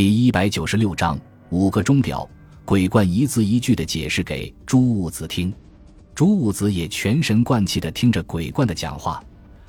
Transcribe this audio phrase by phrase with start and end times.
[0.00, 1.20] 第一百九十六章
[1.50, 2.26] 五个钟表，
[2.64, 5.52] 鬼怪一字一句的解释给朱兀子听，
[6.14, 9.22] 朱兀子也全神贯气的听着鬼怪的讲话，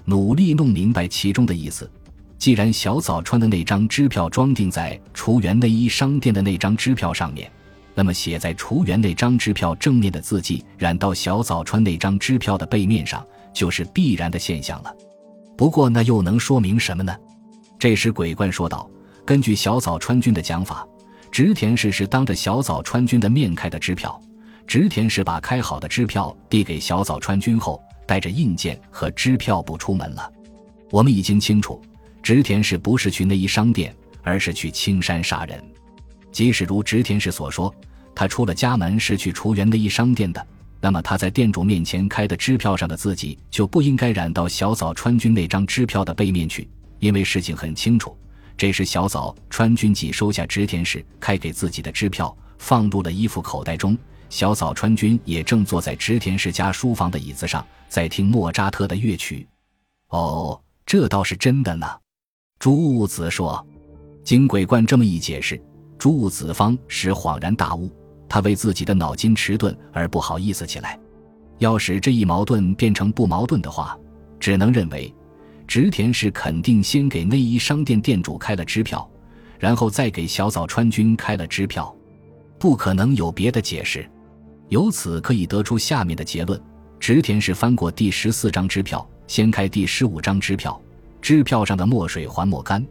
[0.06, 1.92] 努力弄明白其中的意思。
[2.38, 7.52] 既然小早川的那张支票装订在厨园内衣商店的那张支票上面，
[7.94, 13.22] 那么写在厨园那张支票正面的字迹染到小早川那张支票的背面上，
[13.54, 14.96] 就是必然的现象了。
[15.58, 17.14] 不过那又能说明什么呢？
[17.78, 18.90] 这时鬼怪说道。
[19.26, 20.86] 根据小早川君的讲法，
[21.32, 24.20] 植田氏是当着小早川君的面开的支票。
[24.66, 30.32] 植田氏把开好的支票递给小早川君后，带着印鉴和支票簿出门了。
[30.90, 31.82] 我们已经清楚，
[32.24, 35.64] 植田氏不是去内衣商店，而是去青山杀人。
[36.32, 37.74] 即使如植田氏所说，
[38.16, 40.46] 他出了家门是去厨园内衣商店的，
[40.80, 46.68] 那么他在店主面前开的支票上的字迹就不应该染到小早川君那张支票的背面去，
[47.00, 48.18] 因为事情很清楚。
[48.62, 53.98] 这时，小早川君己收下织田氏开给自己的支票，放入了衣服口袋中。
[54.30, 59.48] 小早川君也正坐在织田氏家书房的椅子上，在听莫扎特的乐曲。
[60.10, 61.88] 哦，这倒是真的呢。
[62.60, 63.66] 朱兀子说。
[64.24, 65.60] 经鬼冠这么一解释，
[65.98, 67.92] 朱兀子方始恍然大悟，
[68.30, 71.00] 他为自己的脑筋迟钝而不好意思起来。
[71.58, 73.98] 要使这一矛盾变成不矛盾的话，
[74.40, 75.12] 只能认为。
[75.72, 79.10] 植田氏肯定先给内衣商店店主开了支票，
[79.58, 81.96] 然后再给小早川君开了支票，
[82.60, 84.06] 不可能有别的解释。
[84.68, 86.62] 由此可以得出下面的结论：
[87.00, 90.78] 植田氏翻过第十四张支票，掀开第十五张支票，
[91.22, 92.86] 支票上的墨水还没干。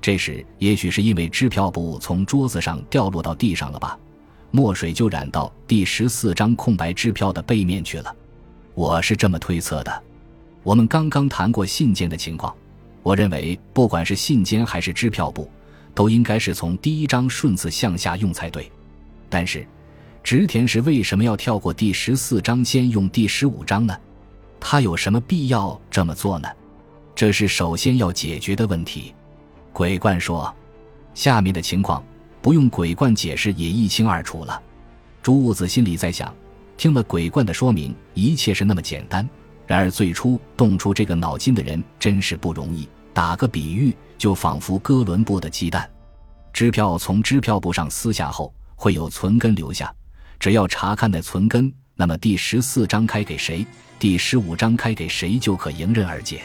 [0.00, 3.98] 这时，也许是因为支票簿从桌子上掉落到地上了吧，
[4.52, 8.14] 墨水就染到第十四张空白支票的背面去了。
[8.76, 10.02] 我是这么推测的。
[10.62, 12.54] 我们刚刚谈过信件的情况，
[13.02, 15.50] 我认为不管是信笺还是支票簿，
[15.94, 18.70] 都应该是从第一章顺次向下用才对。
[19.28, 19.66] 但是，
[20.22, 23.96] 植田氏为什么要跳过第十四章，先用第十五章呢？
[24.60, 26.48] 他有什么必要这么做呢？
[27.14, 29.14] 这是首先要解决的问题。
[29.72, 30.54] 鬼冠说
[31.14, 32.04] ：“下面的情况
[32.42, 34.60] 不用鬼冠解释也一清二楚了。”
[35.22, 36.34] 朱兀子心里在想：
[36.76, 39.26] 听了鬼冠的说明，一切是那么简单。
[39.70, 42.88] 然而，最初动出这个脑筋的人真是不容易。
[43.12, 45.88] 打个比喻，就仿佛哥伦布的鸡蛋，
[46.52, 49.94] 支票从支票簿上撕下后，会有存根留下。
[50.40, 53.64] 只要查看那存根，那么第十四章开给谁，
[53.96, 56.42] 第十五章开给谁，就可迎刃而解。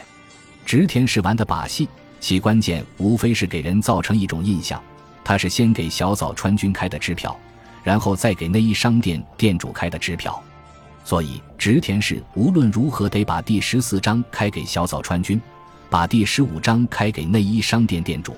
[0.64, 1.88] 植田是玩的把戏，
[2.20, 4.80] 其关键无非是给人造成一种印象：
[5.24, 7.36] 他是先给小早川君开的支票，
[7.82, 10.40] 然后再给内衣商店店主开的支票。
[11.06, 15.40] 所以，植田氏无论如何得把第十四章开给小早川君，
[15.88, 18.36] 把第十五章开给内衣商店店主。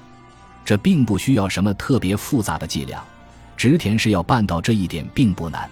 [0.67, 3.03] 这并不需要什么特别复杂的伎俩，
[3.57, 5.67] 植田氏要办到这一点并不难。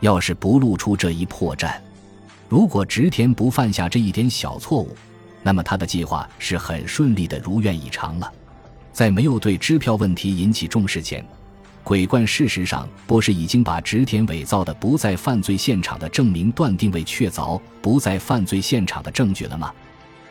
[0.00, 1.74] 要是不露出这一破绽，
[2.48, 4.96] 如果植田不犯下这一点小错误，
[5.42, 8.32] 那么他的计划是很顺利的，如愿以偿了。
[8.90, 11.22] 在没有对支票问题引起重视前。
[11.84, 19.72] 鬼怪事实上不是已经把植田伪造的不在犯罪现场的证明断定为确凿不在犯罪现场的证据了吗？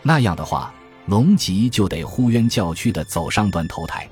[0.02, 0.74] 那样的话，
[1.08, 4.08] 龙吉就得呼冤叫屈的走上断头台。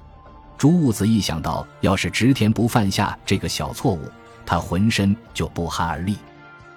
[0.57, 4.01] 朱兀子一想到要是植田不犯下这个小错误，
[4.45, 6.17] 他浑身就不寒而栗。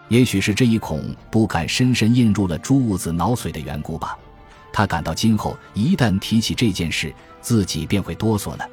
[0.08, 4.16] 也许是这一恐不敢深深印入了朱兀子脑髓的缘故吧。
[4.72, 8.66] 他感到今后一旦提起这件事，自己便会哆嗦了。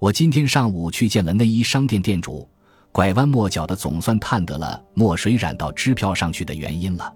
[0.00, 2.48] 我今天上午去见了内衣商店店主，
[2.90, 7.12] 拐弯抹角的总算探得了墨水染到支票上去的原因了。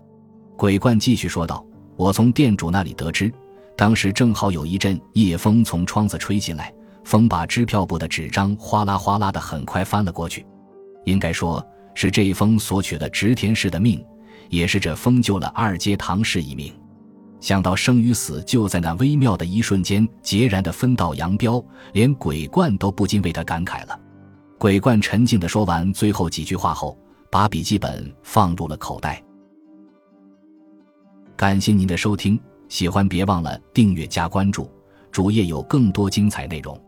[0.54, 1.64] 鬼怪继续说道
[1.96, 3.32] ：“我从店主那里得知，
[3.74, 6.70] 当时正好有一阵夜风从窗子吹进来，
[7.04, 10.44] 风把支票部的纸张哗啦哗啦的很快翻了过去。
[11.06, 14.04] 应该说是这一封索取了植田氏的命，
[14.50, 16.70] 也是这封救了二阶堂氏一命。”
[17.44, 21.62] 想到生与死就在那微妙的一瞬间截然的分道扬镳，
[21.92, 24.00] 连鬼怪都不禁为他感慨了。
[24.58, 26.98] 鬼怪沉静的说完最后几句话后，
[27.30, 29.22] 把笔记本放入了口袋。
[31.36, 32.40] 感谢您的收听，
[32.70, 34.70] 喜欢别忘了订阅加关注，
[35.12, 36.82] 主页有更多精彩内容。